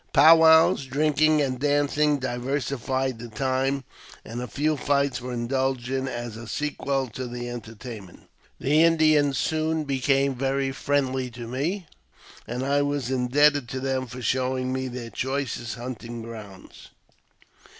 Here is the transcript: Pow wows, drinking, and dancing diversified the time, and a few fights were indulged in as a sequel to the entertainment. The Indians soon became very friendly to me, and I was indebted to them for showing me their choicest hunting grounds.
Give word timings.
Pow 0.13 0.37
wows, 0.37 0.87
drinking, 0.87 1.43
and 1.43 1.59
dancing 1.59 2.17
diversified 2.17 3.19
the 3.19 3.27
time, 3.27 3.83
and 4.25 4.41
a 4.41 4.47
few 4.47 4.75
fights 4.75 5.21
were 5.21 5.31
indulged 5.31 5.89
in 5.91 6.07
as 6.07 6.35
a 6.35 6.47
sequel 6.47 7.07
to 7.09 7.27
the 7.27 7.47
entertainment. 7.47 8.21
The 8.59 8.81
Indians 8.83 9.37
soon 9.37 9.83
became 9.83 10.33
very 10.33 10.71
friendly 10.71 11.29
to 11.29 11.47
me, 11.47 11.85
and 12.47 12.63
I 12.65 12.81
was 12.81 13.11
indebted 13.11 13.69
to 13.69 13.79
them 13.79 14.07
for 14.07 14.23
showing 14.23 14.73
me 14.73 14.87
their 14.87 15.11
choicest 15.11 15.75
hunting 15.75 16.23
grounds. 16.23 16.89